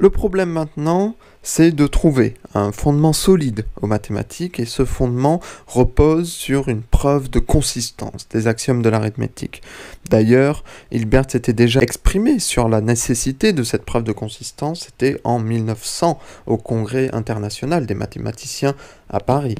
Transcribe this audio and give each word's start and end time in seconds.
Le 0.00 0.08
problème 0.08 0.48
maintenant, 0.48 1.14
c'est 1.42 1.72
de 1.72 1.86
trouver 1.86 2.32
un 2.54 2.72
fondement 2.72 3.12
solide 3.12 3.66
aux 3.82 3.86
mathématiques 3.86 4.58
et 4.58 4.64
ce 4.64 4.86
fondement 4.86 5.42
repose 5.66 6.32
sur 6.32 6.70
une 6.70 6.80
preuve 6.80 7.28
de 7.28 7.38
consistance 7.38 8.26
des 8.30 8.46
axiomes 8.46 8.80
de 8.80 8.88
l'arithmétique. 8.88 9.60
D'ailleurs, 10.08 10.64
Hilbert 10.90 11.30
s'était 11.30 11.52
déjà 11.52 11.80
exprimé 11.80 12.38
sur 12.38 12.70
la 12.70 12.80
nécessité 12.80 13.52
de 13.52 13.62
cette 13.62 13.84
preuve 13.84 14.04
de 14.04 14.12
consistance, 14.12 14.86
c'était 14.86 15.20
en 15.22 15.38
1900 15.38 16.18
au 16.46 16.56
Congrès 16.56 17.14
international 17.14 17.84
des 17.84 17.94
mathématiciens 17.94 18.74
à 19.10 19.20
Paris. 19.20 19.56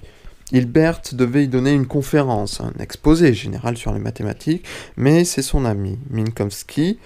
Hilbert 0.52 1.02
devait 1.12 1.45
y 1.45 1.48
donner 1.48 1.72
une 1.72 1.86
conférence, 1.86 2.62
un 2.62 2.72
exposé 2.80 3.34
général 3.34 3.77
sur 3.77 3.93
les 3.93 4.00
mathématiques, 4.00 4.64
mais 4.96 5.25
c'est 5.27 5.43
son 5.43 5.66
ami 5.66 5.98
Minkowski, 6.09 6.98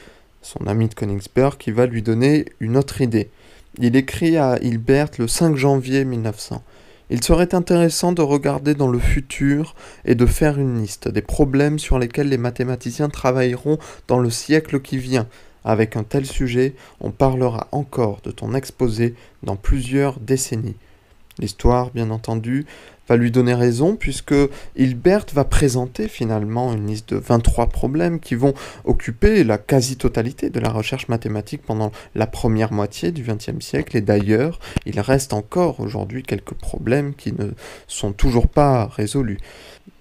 son 0.45 0.67
ami 0.67 0.89
de 0.89 0.95
Königsberg, 0.95 1.57
qui 1.57 1.71
va 1.71 1.87
lui 1.87 2.03
donner 2.03 2.45
une 2.61 2.77
autre 2.77 3.01
idée. 3.01 3.31
Il 3.79 3.97
écrit 3.97 4.37
à 4.37 4.59
Hilbert 4.63 5.09
le 5.19 5.27
5 5.27 5.57
janvier 5.57 6.05
1900. 6.05 6.63
Il 7.11 7.25
serait 7.25 7.55
intéressant 7.55 8.13
de 8.13 8.23
regarder 8.23 8.75
dans 8.75 8.89
le 8.89 8.99
futur 8.99 9.75
et 10.05 10.15
de 10.15 10.27
faire 10.27 10.59
une 10.59 10.81
liste 10.81 11.09
des 11.09 11.23
problèmes 11.23 11.79
sur 11.79 11.99
lesquels 11.99 12.29
les 12.29 12.39
mathématiciens 12.39 13.09
travailleront 13.09 13.79
dans 14.07 14.19
le 14.19 14.31
siècle 14.31 14.81
qui 14.81 14.99
vient. 14.99 15.27
Avec 15.65 15.97
un 15.97 16.05
tel 16.05 16.27
sujet, 16.27 16.75
on 17.01 17.11
parlera 17.11 17.69
encore 17.73 18.21
de 18.23 18.31
ton 18.31 18.55
exposé 18.55 19.15
dans 19.43 19.57
plusieurs 19.57 20.21
décennies. 20.21 20.77
L'histoire, 21.39 21.91
bien 21.91 22.11
entendu, 22.11 22.65
va 23.09 23.17
lui 23.17 23.31
donner 23.31 23.55
raison 23.55 23.97
puisque 23.97 24.35
Hilbert 24.77 25.27
va 25.35 25.45
présenter 25.45 26.09
finalement 26.09 26.73
une 26.73 26.87
liste 26.87 27.13
de 27.13 27.19
23 27.19 27.69
problèmes 27.69 28.21
qui 28.21 28.35
vont 28.35 28.55
occuper 28.85 29.45
la 29.45 29.59
quasi-totalité 29.59 30.51
de 30.51 30.61
la 30.61 30.71
recherche 30.71 31.09
mathématique 31.09 31.63
pendant 31.63 31.93
la 32.15 32.27
première 32.27 32.73
moitié 32.73 33.13
du 33.13 33.23
XXe 33.23 33.65
siècle 33.65 33.97
et 33.97 34.01
d'ailleurs 34.01 34.59
il 34.87 34.99
reste 35.01 35.33
encore 35.33 35.81
aujourd'hui 35.81 36.23
quelques 36.23 36.55
problèmes 36.55 37.15
qui 37.15 37.33
ne 37.33 37.51
sont 37.89 38.13
toujours 38.13 38.49
pas 38.49 38.87
résolus. 38.87 39.39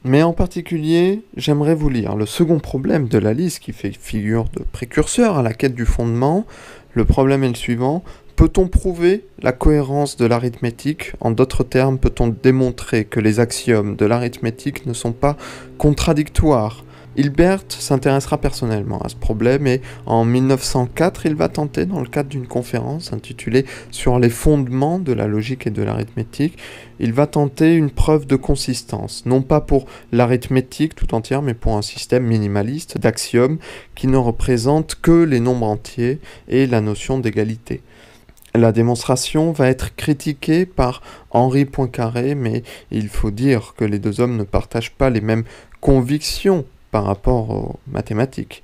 Mais 0.06 0.22
en 0.22 0.34
particulier, 0.34 1.22
j'aimerais 1.38 1.76
vous 1.76 1.90
lire 1.90 2.16
le 2.16 2.26
second 2.26 2.60
problème 2.60 3.08
de 3.08 3.18
la 3.18 3.34
liste 3.34 3.60
qui 3.60 3.72
fait 3.72 3.94
figure 3.98 4.46
de 4.54 4.64
précurseur 4.64 5.38
à 5.38 5.42
la 5.42 5.54
quête 5.54 5.76
du 5.76 5.86
fondement. 5.86 6.46
Le 6.94 7.06
problème 7.06 7.44
est 7.44 7.50
le 7.50 7.56
suivant. 7.56 8.04
Peut-on 8.36 8.68
prouver 8.68 9.26
la 9.40 9.52
cohérence 9.52 10.18
de 10.18 10.26
l'arithmétique? 10.26 11.14
En 11.20 11.30
d'autres 11.30 11.64
termes, 11.64 12.00
peut-on 12.00 12.30
démontrer 12.30 13.06
que 13.06 13.20
les 13.20 13.40
axiomes 13.40 13.96
de 13.96 14.06
l'arithmétique 14.08 14.88
ne 14.88 14.94
sont 14.94 15.12
pas 15.12 15.38
contradictoires? 15.78 16.84
Hilbert 17.16 17.62
s'intéressera 17.70 18.40
personnellement 18.40 19.00
à 19.04 19.10
ce 19.10 19.16
problème 19.16 19.68
et 19.68 19.82
en 20.08 20.26
1904, 20.26 21.28
il 21.28 21.36
va 21.36 21.48
tenter, 21.48 21.86
dans 21.86 22.00
le 22.00 22.08
cadre 22.08 22.30
d'une 22.30 22.48
conférence 22.48 23.14
intitulée 23.14 23.66
Sur 23.92 24.18
les 24.18 24.32
fondements 24.32 24.98
de 24.98 25.14
la 25.14 25.28
logique 25.28 25.68
et 25.68 25.70
de 25.70 25.84
l'arithmétique, 25.84 26.58
il 27.00 27.14
va 27.14 27.28
tenter 27.28 27.76
une 27.76 27.92
preuve 27.92 28.26
de 28.26 28.36
consistance, 28.36 29.28
non 29.28 29.44
pas 29.44 29.62
pour 29.62 29.86
l'arithmétique 30.12 30.96
tout 30.96 31.14
entière, 31.14 31.44
mais 31.44 31.54
pour 31.54 31.78
un 31.78 31.84
système 31.84 32.24
minimaliste 32.24 32.98
d'axiomes 32.98 33.60
qui 33.94 34.08
ne 34.08 34.18
représente 34.18 34.96
que 35.00 35.24
les 35.24 35.40
nombres 35.40 35.68
entiers 35.68 36.20
et 36.48 36.66
la 36.66 36.82
notion 36.82 37.20
d'égalité. 37.20 37.84
La 38.56 38.72
démonstration 38.72 39.52
va 39.52 39.68
être 39.68 39.96
critiquée 39.96 40.68
par 40.68 41.02
Henri 41.32 41.66
Poincaré, 41.66 42.36
mais 42.36 42.62
il 42.92 43.10
faut 43.10 43.32
dire 43.32 43.74
que 43.76 43.84
les 43.84 43.98
deux 43.98 44.22
hommes 44.22 44.38
ne 44.38 44.44
partagent 44.44 44.92
pas 44.92 45.10
les 45.10 45.22
mêmes 45.22 45.44
convictions 45.82 46.64
par 46.92 47.06
rapport 47.06 47.50
aux 47.50 47.80
mathématiques. 47.88 48.62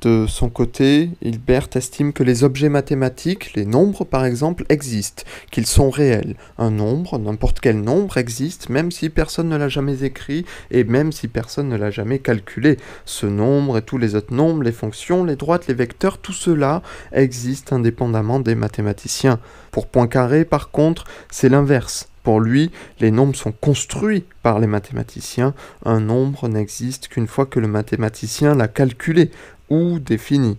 De 0.00 0.24
son 0.26 0.48
côté, 0.48 1.10
Hilbert 1.20 1.68
estime 1.74 2.14
que 2.14 2.22
les 2.22 2.42
objets 2.42 2.70
mathématiques, 2.70 3.52
les 3.54 3.66
nombres 3.66 4.04
par 4.04 4.24
exemple, 4.24 4.64
existent, 4.70 5.24
qu'ils 5.50 5.66
sont 5.66 5.90
réels. 5.90 6.36
Un 6.56 6.70
nombre, 6.70 7.18
n'importe 7.18 7.60
quel 7.60 7.82
nombre 7.82 8.16
existe, 8.16 8.70
même 8.70 8.90
si 8.90 9.10
personne 9.10 9.50
ne 9.50 9.58
l'a 9.58 9.68
jamais 9.68 10.02
écrit 10.02 10.46
et 10.70 10.84
même 10.84 11.12
si 11.12 11.28
personne 11.28 11.68
ne 11.68 11.76
l'a 11.76 11.90
jamais 11.90 12.18
calculé. 12.18 12.78
Ce 13.04 13.26
nombre 13.26 13.76
et 13.76 13.82
tous 13.82 13.98
les 13.98 14.14
autres 14.14 14.32
nombres, 14.32 14.62
les 14.62 14.72
fonctions, 14.72 15.22
les 15.22 15.36
droites, 15.36 15.66
les 15.66 15.74
vecteurs, 15.74 16.16
tout 16.16 16.32
cela 16.32 16.80
existe 17.12 17.74
indépendamment 17.74 18.40
des 18.40 18.54
mathématiciens. 18.54 19.38
Pour 19.70 19.86
Poincaré, 19.86 20.46
par 20.46 20.70
contre, 20.70 21.04
c'est 21.30 21.50
l'inverse. 21.50 22.08
Pour 22.22 22.40
lui, 22.40 22.70
les 23.00 23.10
nombres 23.10 23.34
sont 23.34 23.52
construits 23.52 24.24
par 24.42 24.58
les 24.58 24.66
mathématiciens. 24.66 25.54
Un 25.84 26.00
nombre 26.00 26.48
n'existe 26.48 27.08
qu'une 27.08 27.26
fois 27.26 27.46
que 27.46 27.60
le 27.60 27.68
mathématicien 27.68 28.54
l'a 28.54 28.68
calculé 28.68 29.30
ou 29.70 29.98
défini. 29.98 30.58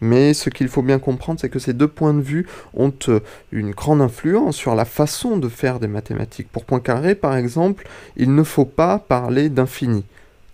Mais 0.00 0.32
ce 0.32 0.48
qu'il 0.48 0.68
faut 0.68 0.82
bien 0.82 0.98
comprendre, 0.98 1.40
c'est 1.40 1.50
que 1.50 1.58
ces 1.58 1.74
deux 1.74 1.88
points 1.88 2.14
de 2.14 2.22
vue 2.22 2.46
ont 2.74 2.92
euh, 3.08 3.20
une 3.52 3.72
grande 3.72 4.00
influence 4.00 4.56
sur 4.56 4.74
la 4.74 4.86
façon 4.86 5.36
de 5.36 5.48
faire 5.48 5.78
des 5.78 5.88
mathématiques. 5.88 6.48
Pour 6.50 6.64
Poincaré, 6.64 7.14
par 7.14 7.36
exemple, 7.36 7.86
il 8.16 8.34
ne 8.34 8.42
faut 8.42 8.64
pas 8.64 8.98
parler 8.98 9.50
d'infini. 9.50 10.04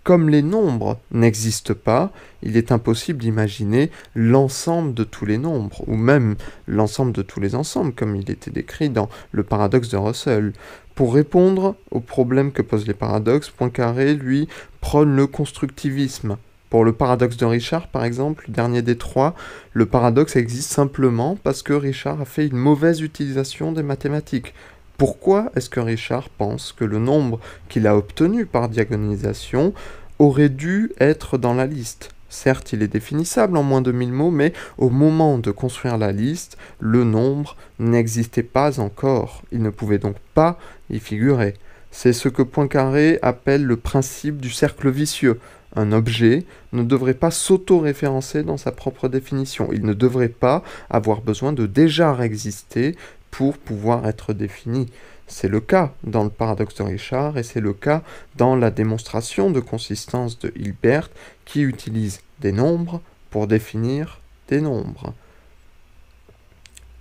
Comme 0.03 0.29
les 0.29 0.41
nombres 0.41 0.97
n'existent 1.11 1.73
pas, 1.73 2.11
il 2.41 2.55
est 2.55 2.71
impossible 2.71 3.19
d'imaginer 3.19 3.91
l'ensemble 4.15 4.93
de 4.93 5.03
tous 5.03 5.25
les 5.25 5.37
nombres, 5.37 5.83
ou 5.85 5.95
même 5.95 6.35
l'ensemble 6.65 7.11
de 7.11 7.21
tous 7.21 7.41
les 7.41 7.55
ensembles, 7.55 7.93
comme 7.93 8.15
il 8.15 8.29
était 8.31 8.51
décrit 8.51 8.89
dans 8.89 9.09
le 9.31 9.43
paradoxe 9.43 9.89
de 9.89 9.97
Russell. 9.97 10.53
Pour 10.95 11.13
répondre 11.13 11.75
aux 11.91 11.99
problèmes 11.99 12.53
que 12.53 12.61
posent 12.61 12.87
les 12.87 12.93
paradoxes, 12.93 13.49
Poincaré, 13.49 14.13
lui, 14.13 14.47
prône 14.79 15.13
le 15.15 15.27
constructivisme. 15.27 16.37
Pour 16.69 16.83
le 16.83 16.91
paradoxe 16.91 17.37
de 17.37 17.45
Richard, 17.45 17.87
par 17.87 18.03
exemple, 18.03 18.43
le 18.47 18.53
dernier 18.53 18.81
des 18.81 18.97
trois, 18.97 19.35
le 19.71 19.85
paradoxe 19.85 20.35
existe 20.35 20.71
simplement 20.71 21.37
parce 21.41 21.63
que 21.63 21.73
Richard 21.73 22.19
a 22.19 22.25
fait 22.25 22.47
une 22.47 22.57
mauvaise 22.57 23.01
utilisation 23.01 23.71
des 23.71 23.83
mathématiques. 23.83 24.53
Pourquoi 24.97 25.51
est-ce 25.55 25.69
que 25.69 25.79
Richard 25.79 26.27
pense 26.29 26.73
que 26.73 26.83
le 26.83 26.99
nombre 26.99 27.39
qu'il 27.69 27.87
a 27.87 27.95
obtenu 27.95 28.45
par 28.45 28.67
diagonalisation 28.67 29.73
aurait 30.19 30.49
dû 30.49 30.91
être 30.99 31.37
dans 31.37 31.53
la 31.53 31.67
liste? 31.67 32.09
Certes, 32.29 32.73
il 32.73 32.83
est 32.83 32.89
définissable 32.89 33.55
en 33.55 33.63
moins 33.63 33.81
de 33.81 33.93
1000 33.93 34.11
mots, 34.11 34.31
mais 34.31 34.51
au 34.77 34.89
moment 34.89 35.37
de 35.37 35.51
construire 35.51 35.97
la 35.97 36.11
liste, 36.11 36.57
le 36.79 37.05
nombre 37.05 37.55
n'existait 37.79 38.43
pas 38.43 38.81
encore. 38.81 39.43
Il 39.53 39.61
ne 39.61 39.69
pouvait 39.69 39.99
donc 39.99 40.17
pas 40.33 40.59
y 40.89 40.99
figurer. 40.99 41.53
C'est 41.91 42.13
ce 42.13 42.27
que 42.27 42.41
Poincaré 42.41 43.17
appelle 43.21 43.63
le 43.63 43.77
principe 43.77 44.41
du 44.41 44.49
cercle 44.49 44.89
vicieux. 44.89 45.39
Un 45.75 45.91
objet 45.91 46.45
ne 46.71 46.83
devrait 46.83 47.13
pas 47.13 47.31
s'auto-référencer 47.31 48.43
dans 48.43 48.57
sa 48.57 48.71
propre 48.71 49.09
définition. 49.09 49.69
Il 49.71 49.85
ne 49.85 49.93
devrait 49.93 50.29
pas 50.29 50.63
avoir 50.89 51.21
besoin 51.21 51.53
de 51.53 51.65
déjà 51.65 52.17
exister 52.23 52.95
pour 53.31 53.57
pouvoir 53.57 54.07
être 54.07 54.33
défini. 54.33 54.87
C'est 55.27 55.49
le 55.49 55.59
cas 55.59 55.93
dans 56.03 56.23
le 56.23 56.29
paradoxe 56.29 56.75
de 56.75 56.83
Richard 56.83 57.37
et 57.37 57.43
c'est 57.43 57.59
le 57.59 57.73
cas 57.73 58.01
dans 58.37 58.55
la 58.55 58.71
démonstration 58.71 59.51
de 59.51 59.59
consistance 59.59 60.39
de 60.39 60.53
Hilbert 60.55 61.09
qui 61.43 61.61
utilise 61.61 62.21
des 62.39 62.53
nombres 62.53 63.01
pour 63.29 63.47
définir 63.47 64.21
des 64.47 64.61
nombres. 64.61 65.13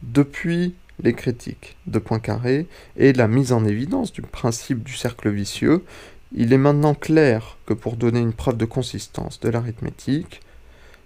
Depuis 0.03 0.75
les 1.03 1.13
critiques 1.13 1.77
de 1.87 1.99
Poincaré 1.99 2.67
et 2.97 3.13
la 3.13 3.29
mise 3.29 3.53
en 3.53 3.65
évidence 3.65 4.13
du 4.13 4.23
principe 4.23 4.83
du 4.83 4.95
cercle 4.95 5.31
vicieux, 5.31 5.85
il 6.35 6.53
est 6.53 6.59
maintenant 6.59 6.95
clair 6.95 7.57
que 7.67 7.75
pour 7.75 7.97
donner 7.97 8.21
une 8.21 8.33
preuve 8.33 8.57
de 8.57 8.65
consistance 8.65 9.41
de 9.41 9.49
l'arithmétique, 9.49 10.41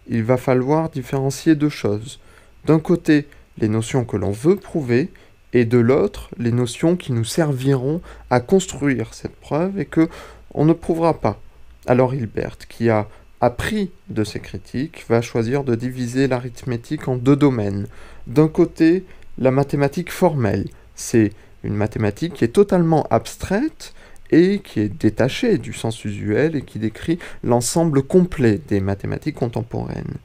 il 0.08 0.24
va 0.24 0.36
falloir 0.36 0.90
différencier 0.90 1.54
deux 1.54 1.68
choses. 1.68 2.20
D'un 2.66 2.80
côté, 2.80 3.26
les 3.58 3.68
notions 3.68 4.04
que 4.04 4.16
l'on 4.16 4.32
veut 4.32 4.56
prouver, 4.56 5.10
et 5.52 5.64
de 5.64 5.78
l'autre, 5.78 6.30
les 6.38 6.52
notions 6.52 6.96
qui 6.96 7.12
nous 7.12 7.24
serviront 7.24 8.00
à 8.30 8.40
construire 8.40 9.14
cette 9.14 9.36
preuve 9.36 9.78
et 9.78 9.84
que 9.84 10.08
on 10.54 10.64
ne 10.64 10.72
prouvera 10.72 11.20
pas. 11.20 11.40
Alors 11.86 12.14
Hilbert, 12.14 12.58
qui 12.68 12.88
a 12.88 13.08
appris 13.40 13.90
de 14.08 14.24
ces 14.24 14.40
critiques, 14.40 15.04
va 15.08 15.22
choisir 15.22 15.64
de 15.64 15.74
diviser 15.74 16.28
l'arithmétique 16.28 17.08
en 17.08 17.16
deux 17.16 17.36
domaines. 17.36 17.86
D'un 18.26 18.48
côté, 18.48 19.04
la 19.38 19.50
mathématique 19.50 20.12
formelle, 20.12 20.68
c'est 20.94 21.32
une 21.64 21.74
mathématique 21.74 22.34
qui 22.34 22.44
est 22.44 22.48
totalement 22.48 23.06
abstraite 23.10 23.94
et 24.30 24.60
qui 24.60 24.80
est 24.80 24.88
détachée 24.88 25.58
du 25.58 25.72
sens 25.72 26.04
usuel 26.04 26.56
et 26.56 26.62
qui 26.62 26.78
décrit 26.78 27.18
l'ensemble 27.42 28.02
complet 28.02 28.60
des 28.68 28.80
mathématiques 28.80 29.36
contemporaines. 29.36 30.16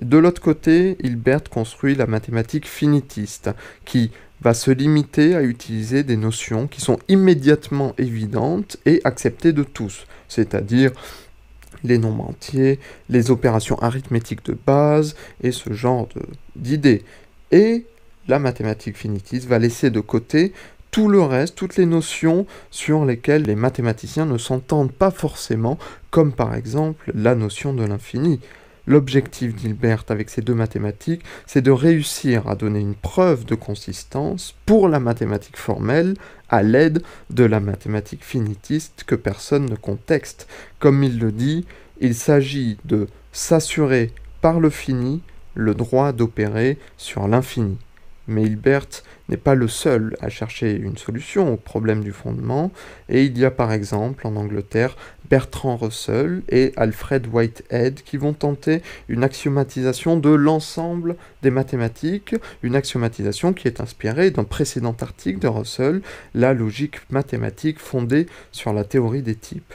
De 0.00 0.18
l'autre 0.18 0.42
côté, 0.42 0.96
Hilbert 1.02 1.44
construit 1.50 1.94
la 1.94 2.06
mathématique 2.06 2.66
finitiste, 2.66 3.50
qui 3.84 4.10
va 4.40 4.52
se 4.52 4.70
limiter 4.70 5.34
à 5.34 5.42
utiliser 5.42 6.02
des 6.02 6.16
notions 6.16 6.66
qui 6.66 6.80
sont 6.80 6.98
immédiatement 7.08 7.94
évidentes 7.96 8.76
et 8.86 9.00
acceptées 9.04 9.52
de 9.52 9.62
tous, 9.62 10.06
c'est-à-dire 10.28 10.90
les 11.84 11.98
nombres 11.98 12.30
entiers, 12.30 12.80
les 13.08 13.30
opérations 13.30 13.78
arithmétiques 13.80 14.44
de 14.44 14.56
base 14.66 15.14
et 15.42 15.52
ce 15.52 15.72
genre 15.72 16.08
d'idées. 16.56 17.04
Et 17.52 17.86
la 18.26 18.38
mathématique 18.38 18.96
finitiste 18.96 19.46
va 19.46 19.58
laisser 19.58 19.90
de 19.90 20.00
côté 20.00 20.52
tout 20.94 21.08
le 21.08 21.22
reste, 21.22 21.56
toutes 21.56 21.76
les 21.76 21.86
notions 21.86 22.46
sur 22.70 23.04
lesquelles 23.04 23.42
les 23.42 23.56
mathématiciens 23.56 24.26
ne 24.26 24.38
s'entendent 24.38 24.92
pas 24.92 25.10
forcément, 25.10 25.76
comme 26.12 26.32
par 26.32 26.54
exemple 26.54 27.10
la 27.12 27.34
notion 27.34 27.74
de 27.74 27.82
l'infini. 27.82 28.38
L'objectif 28.86 29.56
d'Hilbert 29.56 30.04
avec 30.08 30.30
ces 30.30 30.40
deux 30.40 30.54
mathématiques, 30.54 31.24
c'est 31.46 31.62
de 31.62 31.72
réussir 31.72 32.48
à 32.48 32.54
donner 32.54 32.78
une 32.78 32.94
preuve 32.94 33.44
de 33.44 33.56
consistance 33.56 34.54
pour 34.66 34.88
la 34.88 35.00
mathématique 35.00 35.56
formelle 35.56 36.14
à 36.48 36.62
l'aide 36.62 37.02
de 37.28 37.42
la 37.42 37.58
mathématique 37.58 38.24
finitiste 38.24 39.02
que 39.04 39.16
personne 39.16 39.66
ne 39.66 39.74
contexte. 39.74 40.46
Comme 40.78 41.02
il 41.02 41.18
le 41.18 41.32
dit, 41.32 41.66
il 42.00 42.14
s'agit 42.14 42.78
de 42.84 43.08
s'assurer 43.32 44.12
par 44.40 44.60
le 44.60 44.70
fini 44.70 45.22
le 45.54 45.74
droit 45.74 46.12
d'opérer 46.12 46.78
sur 46.96 47.26
l'infini. 47.26 47.78
Mais 48.26 48.42
Hilbert 48.42 48.86
n'est 49.28 49.36
pas 49.36 49.54
le 49.54 49.68
seul 49.68 50.16
à 50.20 50.28
chercher 50.28 50.74
une 50.74 50.96
solution 50.96 51.52
au 51.52 51.56
problème 51.56 52.02
du 52.02 52.12
fondement, 52.12 52.72
et 53.08 53.24
il 53.24 53.38
y 53.38 53.44
a 53.44 53.50
par 53.50 53.72
exemple 53.72 54.26
en 54.26 54.36
Angleterre 54.36 54.96
Bertrand 55.28 55.76
Russell 55.76 56.42
et 56.48 56.72
Alfred 56.76 57.26
Whitehead 57.32 58.02
qui 58.02 58.16
vont 58.16 58.34
tenter 58.34 58.82
une 59.08 59.24
axiomatisation 59.24 60.16
de 60.16 60.30
l'ensemble 60.30 61.16
des 61.42 61.50
mathématiques, 61.50 62.34
une 62.62 62.76
axiomatisation 62.76 63.52
qui 63.52 63.68
est 63.68 63.80
inspirée 63.80 64.30
d'un 64.30 64.44
précédent 64.44 64.96
article 65.00 65.38
de 65.40 65.48
Russell, 65.48 66.02
La 66.34 66.52
logique 66.54 67.00
mathématique 67.10 67.78
fondée 67.78 68.26
sur 68.52 68.72
la 68.72 68.84
théorie 68.84 69.22
des 69.22 69.36
types. 69.36 69.74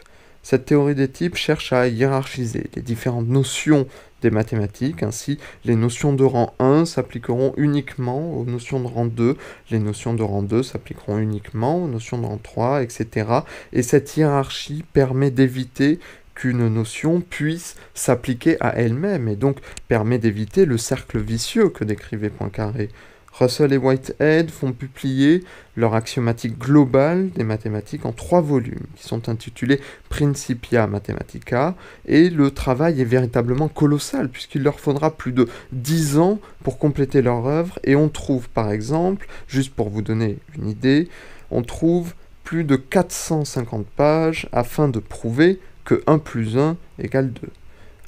Cette 0.49 0.65
théorie 0.65 0.95
des 0.95 1.09
types 1.09 1.35
cherche 1.35 1.73
à 1.73 1.87
hiérarchiser 1.87 2.71
les 2.75 2.81
différentes 2.81 3.27
notions 3.27 3.85
des 4.23 4.31
mathématiques. 4.31 5.03
Ainsi, 5.03 5.37
les 5.63 5.75
notions 5.75 6.11
de 6.11 6.23
rang 6.23 6.55
1 6.57 6.85
s'appliqueront 6.85 7.53
uniquement 7.55 8.33
aux 8.33 8.45
notions 8.45 8.79
de 8.79 8.87
rang 8.87 9.05
2, 9.05 9.37
les 9.69 9.77
notions 9.77 10.15
de 10.15 10.23
rang 10.23 10.41
2 10.41 10.63
s'appliqueront 10.63 11.19
uniquement 11.19 11.83
aux 11.83 11.87
notions 11.87 12.17
de 12.17 12.25
rang 12.25 12.39
3, 12.41 12.81
etc. 12.81 13.27
Et 13.73 13.83
cette 13.83 14.17
hiérarchie 14.17 14.83
permet 14.91 15.29
d'éviter 15.29 15.99
qu'une 16.33 16.67
notion 16.67 17.21
puisse 17.21 17.75
s'appliquer 17.93 18.57
à 18.59 18.75
elle-même 18.75 19.27
et 19.27 19.35
donc 19.35 19.59
permet 19.87 20.17
d'éviter 20.17 20.65
le 20.65 20.79
cercle 20.79 21.19
vicieux 21.19 21.69
que 21.69 21.83
décrivait 21.83 22.31
Poincaré. 22.31 22.89
Russell 23.33 23.73
et 23.73 23.77
Whitehead 23.77 24.49
font 24.51 24.73
publier 24.73 25.43
leur 25.75 25.93
axiomatique 25.93 26.57
globale 26.57 27.29
des 27.29 27.43
mathématiques 27.43 28.05
en 28.05 28.11
trois 28.11 28.41
volumes, 28.41 28.85
qui 28.95 29.07
sont 29.07 29.29
intitulés 29.29 29.79
Principia 30.09 30.87
Mathematica, 30.87 31.75
et 32.05 32.29
le 32.29 32.51
travail 32.51 33.01
est 33.01 33.05
véritablement 33.05 33.67
colossal, 33.67 34.29
puisqu'il 34.29 34.63
leur 34.63 34.79
faudra 34.79 35.15
plus 35.15 35.31
de 35.31 35.47
dix 35.71 36.17
ans 36.17 36.39
pour 36.63 36.77
compléter 36.77 37.21
leur 37.21 37.45
œuvre, 37.47 37.79
et 37.83 37.95
on 37.95 38.09
trouve 38.09 38.49
par 38.49 38.71
exemple, 38.71 39.27
juste 39.47 39.73
pour 39.73 39.89
vous 39.89 40.01
donner 40.01 40.37
une 40.57 40.67
idée, 40.67 41.07
on 41.51 41.63
trouve 41.63 42.13
plus 42.43 42.63
de 42.63 42.75
450 42.75 43.85
pages 43.85 44.49
afin 44.51 44.89
de 44.89 44.99
prouver 44.99 45.59
que 45.85 46.01
1 46.07 46.19
plus 46.19 46.57
1 46.57 46.77
égale 46.97 47.31
2. 47.31 47.41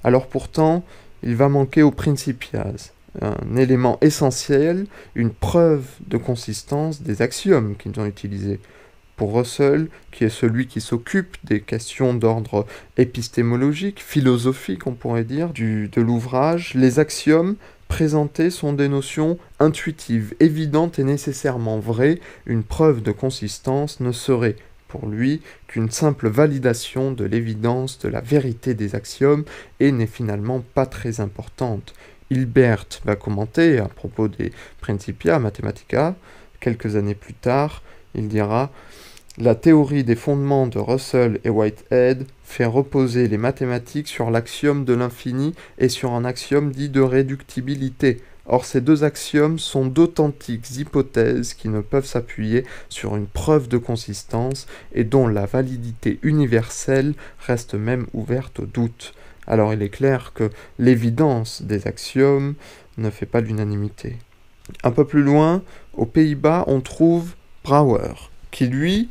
Alors 0.04 0.28
pourtant, 0.28 0.84
il 1.24 1.36
va 1.36 1.48
manquer 1.48 1.84
aux 1.84 1.92
Principias 1.92 2.92
un 3.20 3.56
élément 3.58 3.98
essentiel, 4.02 4.86
une 5.16 5.32
preuve 5.32 5.86
de 6.08 6.18
consistance 6.18 7.02
des 7.02 7.22
axiomes 7.22 7.76
qu'ils 7.76 8.00
ont 8.00 8.06
utilisés. 8.06 8.60
Pour 9.18 9.36
Russell, 9.36 9.90
qui 10.12 10.24
est 10.24 10.30
celui 10.30 10.68
qui 10.68 10.82
s'occupe 10.82 11.38
des 11.44 11.62
questions 11.62 12.14
d'ordre 12.14 12.66
épistémologique, 12.98 14.02
philosophique 14.02 14.88
on 14.88 14.94
pourrait 14.94 15.26
dire, 15.26 15.50
de 15.54 16.02
l'ouvrage, 16.02 16.74
les 16.74 17.00
axiomes 17.00 17.56
présentés 17.88 18.50
sont 18.50 18.72
des 18.72 18.88
notions 18.88 19.38
intuitives, 19.60 20.34
évidentes 20.40 20.98
et 20.98 21.04
nécessairement 21.04 21.78
vraies. 21.78 22.20
Une 22.46 22.64
preuve 22.64 23.04
de 23.04 23.12
consistance 23.12 24.00
ne 24.00 24.14
serait 24.14 24.56
pour 24.88 25.08
lui 25.08 25.42
qu'une 25.68 25.92
simple 25.92 26.30
validation 26.30 27.12
de 27.12 27.26
l'évidence 27.26 28.00
de 28.00 28.08
la 28.08 28.22
vérité 28.22 28.74
des 28.74 28.96
axiomes 28.96 29.44
et 29.80 29.92
n'est 29.92 30.08
finalement 30.08 30.64
pas 30.74 30.86
très 30.86 31.20
importante. 31.20 31.94
Hilbert 32.32 32.88
va 33.04 33.18
commenter 33.18 33.78
à 33.78 33.90
propos 33.90 34.30
des 34.30 34.52
Principia 34.80 35.38
Mathematica, 35.38 36.16
quelques 36.62 36.96
années 36.96 37.14
plus 37.14 37.34
tard, 37.34 37.84
il 38.16 38.30
dira 38.30 38.72
La 39.38 39.54
théorie 39.54 40.06
des 40.06 40.16
fondements 40.16 40.66
de 40.66 40.80
Russell 40.80 41.42
et 41.44 41.50
Whitehead 41.50 42.26
fait 42.44 42.66
reposer 42.66 43.28
les 43.28 43.38
mathématiques 43.38 44.08
sur 44.08 44.32
l'axiome 44.32 44.86
de 44.86 44.94
l'infini 44.94 45.54
et 45.78 45.90
sur 45.90 46.14
un 46.14 46.24
axiome 46.24 46.72
dit 46.72 46.90
de 46.90 47.02
réductibilité. 47.02 48.22
Or, 48.46 48.66
ces 48.66 48.82
deux 48.82 49.04
axiomes 49.04 49.60
sont 49.60 49.86
d'authentiques 49.86 50.78
hypothèses 50.78 51.54
qui 51.54 51.68
ne 51.68 51.82
peuvent 51.82 52.06
s'appuyer 52.06 52.66
sur 52.90 53.16
une 53.16 53.28
preuve 53.28 53.68
de 53.68 53.78
consistance 53.78 54.68
et 54.94 55.04
dont 55.04 55.28
la 55.28 55.46
validité 55.46 56.18
universelle 56.24 57.14
reste 57.46 57.76
même 57.76 58.08
ouverte 58.14 58.62
au 58.62 58.66
doute. 58.66 59.14
Alors 59.52 59.74
il 59.74 59.84
est 59.84 59.90
clair 59.90 60.32
que 60.34 60.50
l'évidence 60.80 61.62
des 61.62 61.86
axiomes 61.86 62.56
ne 62.98 63.10
fait 63.10 63.26
pas 63.26 63.42
l'unanimité. 63.42 64.16
Un 64.82 64.92
peu 64.92 65.06
plus 65.06 65.24
loin, 65.24 65.62
aux 65.94 66.06
Pays-Bas, 66.06 66.64
on 66.68 66.80
trouve 66.80 67.36
Brouwer, 67.66 68.14
qui 68.52 68.68
lui 68.68 69.10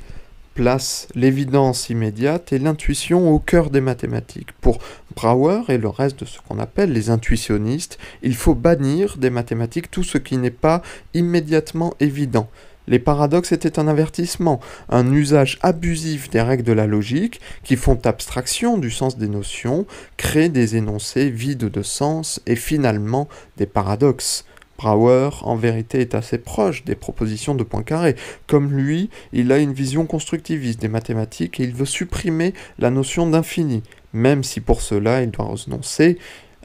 place 0.55 1.09
l'évidence 1.15 1.91
immédiate 1.91 2.55
et 2.55 2.59
l'intuition 2.59 3.31
au 3.31 3.39
cœur 3.39 3.69
des 3.69 3.83
mathématiques. 3.83 4.53
Pour 4.63 4.79
Brouwer 5.15 5.61
et 5.69 5.77
le 5.77 5.89
reste 5.89 6.21
de 6.21 6.25
ce 6.25 6.39
qu'on 6.41 6.59
appelle 6.59 6.91
les 6.91 7.11
intuitionnistes, 7.11 7.99
il 8.23 8.35
faut 8.35 8.55
bannir 8.55 9.19
des 9.19 9.31
mathématiques 9.31 9.91
tout 9.91 10.05
ce 10.05 10.17
qui 10.17 10.39
n'est 10.39 10.51
pas 10.51 10.81
immédiatement 11.13 11.93
évident. 12.01 12.49
Les 12.91 12.99
paradoxes 12.99 13.53
étaient 13.53 13.79
un 13.79 13.87
avertissement, 13.87 14.61
un 14.89 15.13
usage 15.13 15.59
abusif 15.63 16.29
des 16.29 16.43
règles 16.43 16.65
de 16.65 16.73
la 16.73 16.89
logique 16.89 17.41
qui 17.63 17.77
font 17.77 17.99
abstraction 18.05 18.79
du 18.79 18.91
sens 18.91 19.17
des 19.17 19.29
notions, 19.29 19.87
créent 20.17 20.49
des 20.49 20.77
énoncés 20.77 21.31
vides 21.31 21.71
de 21.71 21.83
sens 21.83 22.43
et 22.47 22.57
finalement 22.57 23.29
des 23.57 23.67
paradoxes. 23.67 24.45
Brouwer, 24.77 25.31
en 25.43 25.57
vérité, 25.57 26.01
est 26.01 26.15
assez 26.15 26.39
proche 26.39 26.85
des 26.85 26.97
propositions 26.97 27.55
de 27.55 27.63
Poincaré. 27.63 28.17
Comme 28.47 28.73
lui, 28.73 29.11
il 29.33 29.53
a 29.53 29.59
une 29.59 29.75
vision 29.75 30.07
constructiviste 30.07 30.81
des 30.81 30.89
mathématiques 30.89 31.61
et 31.61 31.65
il 31.65 31.75
veut 31.75 31.85
supprimer 31.85 32.55
la 32.79 32.91
notion 32.91 33.29
d'infini, 33.29 33.83
même 34.15 34.43
si 34.43 34.61
pour 34.61 34.81
cela 34.81 35.23
il 35.23 35.31
doit 35.31 35.45
renoncer 35.45 36.19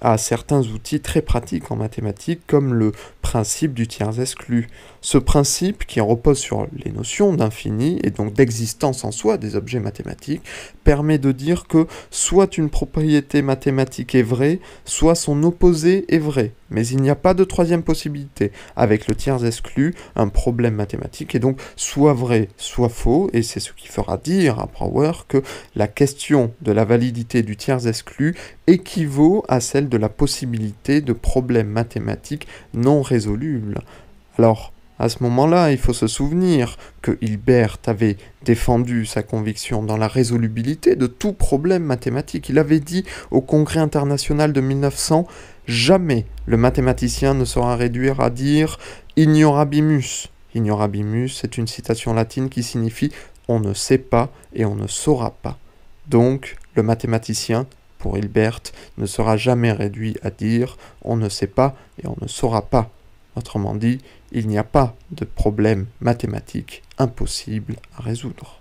à 0.05 0.19
certains 0.19 0.61
outils 0.61 0.99
très 0.99 1.23
pratiques 1.23 1.71
en 1.71 1.75
mathématiques 1.75 2.41
comme 2.45 2.75
le 2.75 2.91
principe 3.23 3.73
du 3.73 3.87
tiers 3.87 4.19
exclu. 4.19 4.67
Ce 5.01 5.17
principe, 5.17 5.85
qui 5.85 5.99
repose 5.99 6.37
sur 6.37 6.67
les 6.83 6.91
notions 6.91 7.33
d'infini 7.33 7.99
et 8.03 8.11
donc 8.11 8.33
d'existence 8.33 9.03
en 9.03 9.11
soi 9.11 9.37
des 9.37 9.55
objets 9.55 9.79
mathématiques, 9.79 10.43
permet 10.83 11.17
de 11.17 11.31
dire 11.31 11.67
que 11.67 11.87
soit 12.11 12.57
une 12.57 12.69
propriété 12.69 13.41
mathématique 13.41 14.13
est 14.13 14.21
vraie, 14.21 14.59
soit 14.85 15.15
son 15.15 15.41
opposé 15.41 16.05
est 16.07 16.19
vrai. 16.19 16.53
Mais 16.69 16.87
il 16.87 17.01
n'y 17.01 17.09
a 17.09 17.15
pas 17.15 17.33
de 17.33 17.43
troisième 17.43 17.83
possibilité. 17.83 18.51
Avec 18.75 19.07
le 19.07 19.15
tiers 19.15 19.43
exclu, 19.45 19.93
un 20.15 20.27
problème 20.27 20.75
mathématique 20.75 21.35
est 21.35 21.39
donc 21.39 21.59
soit 21.75 22.13
vrai, 22.13 22.49
soit 22.57 22.89
faux, 22.89 23.29
et 23.33 23.43
c'est 23.43 23.59
ce 23.59 23.73
qui 23.73 23.87
fera 23.87 24.17
dire 24.17 24.59
à 24.59 24.65
Brouwer 24.65 25.11
que 25.27 25.41
la 25.75 25.87
question 25.87 26.51
de 26.61 26.71
la 26.71 26.85
validité 26.85 27.43
du 27.43 27.57
tiers 27.57 27.87
exclu 27.87 28.35
équivaut 28.67 29.43
à 29.47 29.59
celle 29.59 29.89
de 29.89 29.94
la 29.97 30.09
possibilité 30.09 31.01
de 31.01 31.13
problèmes 31.13 31.69
mathématiques 31.69 32.47
non 32.73 33.01
résolubles. 33.01 33.81
Alors, 34.37 34.71
à 34.97 35.09
ce 35.09 35.21
moment-là, 35.23 35.71
il 35.71 35.77
faut 35.77 35.93
se 35.93 36.07
souvenir 36.07 36.77
que 37.01 37.17
Hilbert 37.19 37.77
avait 37.85 38.15
défendu 38.45 39.05
sa 39.05 39.23
conviction 39.23 39.83
dans 39.83 39.97
la 39.97 40.07
résolubilité 40.07 40.95
de 40.95 41.07
tout 41.07 41.33
problème 41.33 41.83
mathématique. 41.83 42.47
Il 42.47 42.59
avait 42.59 42.79
dit 42.79 43.03
au 43.29 43.41
Congrès 43.41 43.79
international 43.79 44.53
de 44.53 44.61
1900 44.61 45.27
Jamais 45.67 46.25
le 46.45 46.57
mathématicien 46.57 47.33
ne 47.33 47.43
sera 47.43 47.75
réduit 47.75 48.11
à 48.17 48.29
dire 48.29 48.77
ignorabimus. 49.17 50.29
Ignorabimus, 50.53 51.29
c'est 51.29 51.57
une 51.57 51.67
citation 51.67 52.13
latine 52.13 52.49
qui 52.49 52.63
signifie 52.63 53.11
on 53.47 53.59
ne 53.59 53.73
sait 53.73 53.97
pas 53.97 54.31
et 54.53 54.65
on 54.65 54.75
ne 54.75 54.87
saura 54.87 55.31
pas. 55.31 55.57
Donc, 56.07 56.55
le 56.75 56.83
mathématicien, 56.83 57.65
pour 57.97 58.17
Hilbert, 58.17 58.61
ne 58.97 59.05
sera 59.05 59.37
jamais 59.37 59.71
réduit 59.71 60.17
à 60.23 60.29
dire 60.29 60.77
on 61.01 61.15
ne 61.15 61.29
sait 61.29 61.47
pas 61.47 61.75
et 62.01 62.07
on 62.07 62.15
ne 62.21 62.27
saura 62.27 62.63
pas. 62.63 62.89
Autrement 63.35 63.75
dit, 63.75 63.99
il 64.31 64.47
n'y 64.47 64.57
a 64.57 64.63
pas 64.63 64.95
de 65.11 65.25
problème 65.25 65.87
mathématique 65.99 66.83
impossible 66.97 67.75
à 67.97 68.01
résoudre. 68.01 68.59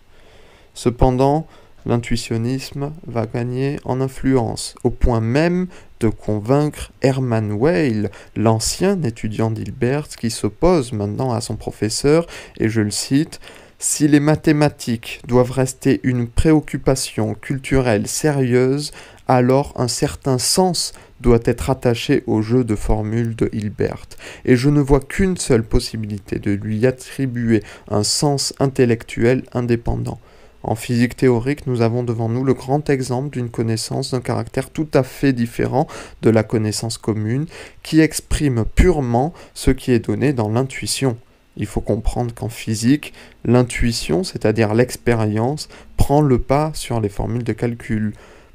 Cependant, 0.75 1.47
l'intuitionnisme 1.87 2.93
va 3.07 3.27
gagner 3.27 3.79
en 3.85 4.01
influence, 4.01 4.75
au 4.85 4.91
point 4.91 5.21
même 5.21 5.69
de 6.01 6.09
convaincre 6.09 6.93
Hermann 7.03 7.53
Weil, 7.53 8.11
l'ancien 8.37 9.01
étudiant 9.03 9.51
d'Hilbert, 9.51 10.09
qui 10.09 10.31
s'oppose 10.31 10.93
maintenant 10.93 11.33
à 11.33 11.41
son 11.41 11.57
professeur, 11.57 12.27
et 12.59 12.69
je 12.69 12.81
le 12.81 12.91
cite, 12.91 13.41
si 13.79 14.09
les 14.09 14.21
mathématiques 14.21 15.21
doivent 15.27 15.51
rester 15.51 16.01
une 16.05 16.27
préoccupation 16.27 17.35
culturelle 17.35 18.07
sérieuse, 18.07 18.93
alors 19.29 19.73
un 19.77 19.89
certain 19.89 20.39
sens 20.39 20.93
doit 21.21 21.41
être 21.45 21.71
attaché 21.71 22.23
au 22.27 22.43
jeu 22.43 22.65
de 22.65 22.75
formules 22.75 23.35
de 23.37 23.49
Hilbert, 23.53 24.07
et 24.45 24.57
je 24.57 24.69
ne 24.69 24.81
vois 24.81 25.01
qu'une 25.01 25.37
seule 25.37 25.65
possibilité 25.65 26.39
de 26.39 26.53
lui 26.53 26.87
attribuer 26.87 27.63
un 27.89 28.03
sens 28.03 28.53
intellectuel 28.59 29.45
indépendant. 29.53 30.19
En 30.63 30.75
physique 30.75 31.17
théorique, 31.17 31.67
nous 31.67 31.83
avons 31.83 32.03
devant 32.03 32.31
nous 32.31 32.43
le 32.43 32.55
grand 32.55 32.89
exemple 32.89 33.29
d'une 33.29 33.51
connaissance 33.51 34.13
d'un 34.13 34.23
caractère 34.23 34.71
tout 34.71 34.89
à 34.95 35.03
fait 35.03 35.35
différent 35.35 35.87
de 36.23 36.31
la 36.31 36.43
connaissance 36.43 36.97
commune, 36.97 37.47
qui 37.83 38.01
exprime 38.01 38.65
purement 38.75 39.35
ce 39.53 39.71
qui 39.71 39.93
est 39.93 40.07
donné 40.07 40.33
dans 40.33 40.49
l'intuition. 40.49 41.19
Il 41.57 41.67
faut 41.67 41.83
comprendre 41.83 42.35
qu'en 42.35 42.49
physique, 42.49 43.13
l'intuition, 43.45 44.25
c'est-à-dire 44.25 44.75
l'expérience, 44.75 45.69
prend 45.99 46.23
le 46.23 46.39
pas 46.39 46.73
sur 46.75 47.01
les 47.01 47.11
formules 47.11 47.45
de 47.45 47.53
calcul. 47.53 48.15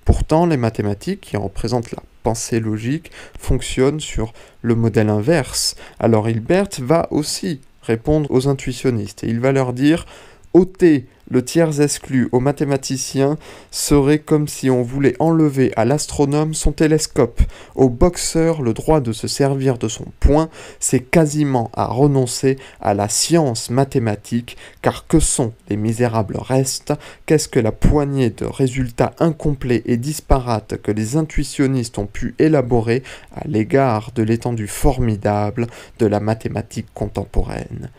Pourtant, 0.09 0.47
les 0.47 0.57
mathématiques, 0.57 1.21
qui 1.21 1.37
représentent 1.37 1.91
la 1.91 2.01
pensée 2.23 2.59
logique, 2.59 3.11
fonctionnent 3.37 3.99
sur 3.99 4.33
le 4.63 4.73
modèle 4.73 5.07
inverse. 5.07 5.75
Alors 5.99 6.27
Hilbert 6.27 6.69
va 6.79 7.07
aussi 7.11 7.61
répondre 7.83 8.31
aux 8.31 8.47
intuitionnistes 8.47 9.23
et 9.23 9.27
il 9.27 9.39
va 9.39 9.51
leur 9.51 9.71
dire 9.71 10.07
ôtez 10.53 11.05
le 11.31 11.45
tiers 11.45 11.79
exclu 11.79 12.27
au 12.31 12.39
mathématicien 12.39 13.37
serait 13.69 14.17
comme 14.17 14.47
si 14.47 14.71
on 14.71 14.81
voulait 14.81 15.15
enlever 15.19 15.71
à 15.75 15.85
l'astronome 15.85 16.55
son 16.55 16.71
télescope. 16.71 17.41
Au 17.75 17.87
boxeur 17.87 18.63
le 18.63 18.73
droit 18.73 18.99
de 18.99 19.11
se 19.11 19.27
servir 19.27 19.77
de 19.77 19.87
son 19.87 20.05
poing, 20.19 20.49
c'est 20.79 21.01
quasiment 21.01 21.69
à 21.75 21.85
renoncer 21.85 22.57
à 22.81 22.95
la 22.95 23.09
science 23.09 23.69
mathématique, 23.69 24.57
car 24.81 25.05
que 25.05 25.19
sont 25.19 25.53
les 25.69 25.77
misérables 25.77 26.37
restes? 26.37 26.93
Qu'est-ce 27.27 27.47
que 27.47 27.59
la 27.59 27.71
poignée 27.71 28.31
de 28.31 28.45
résultats 28.45 29.13
incomplets 29.19 29.83
et 29.85 29.97
disparates 29.97 30.81
que 30.81 30.91
les 30.91 31.15
intuitionnistes 31.15 31.99
ont 31.99 32.07
pu 32.07 32.33
élaborer 32.39 33.03
à 33.35 33.47
l'égard 33.47 34.11
de 34.15 34.23
l'étendue 34.23 34.67
formidable 34.67 35.67
de 35.99 36.07
la 36.07 36.19
mathématique 36.19 36.87
contemporaine? 36.95 37.91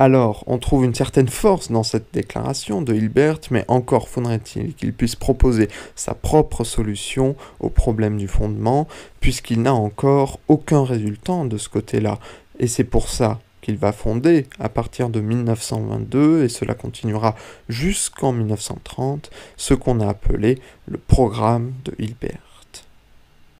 Alors, 0.00 0.44
on 0.46 0.56
trouve 0.56 0.86
une 0.86 0.94
certaine 0.94 1.28
force 1.28 1.70
dans 1.70 1.82
cette 1.82 2.14
déclaration 2.14 2.80
de 2.80 2.94
Hilbert, 2.94 3.38
mais 3.50 3.66
encore 3.68 4.08
faudrait-il 4.08 4.74
qu'il 4.74 4.94
puisse 4.94 5.14
proposer 5.14 5.68
sa 5.94 6.14
propre 6.14 6.64
solution 6.64 7.36
au 7.60 7.68
problème 7.68 8.16
du 8.16 8.26
fondement, 8.26 8.88
puisqu'il 9.20 9.60
n'a 9.60 9.74
encore 9.74 10.40
aucun 10.48 10.84
résultat 10.84 11.44
de 11.44 11.58
ce 11.58 11.68
côté-là. 11.68 12.18
Et 12.58 12.66
c'est 12.66 12.84
pour 12.84 13.10
ça 13.10 13.40
qu'il 13.60 13.76
va 13.76 13.92
fonder 13.92 14.46
à 14.58 14.70
partir 14.70 15.10
de 15.10 15.20
1922, 15.20 16.44
et 16.44 16.48
cela 16.48 16.72
continuera 16.72 17.34
jusqu'en 17.68 18.32
1930, 18.32 19.30
ce 19.58 19.74
qu'on 19.74 20.00
a 20.00 20.08
appelé 20.08 20.58
le 20.88 20.96
programme 20.96 21.74
de 21.84 21.92
Hilbert. 21.98 22.49